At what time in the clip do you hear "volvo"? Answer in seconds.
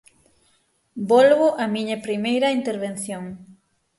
1.11-1.47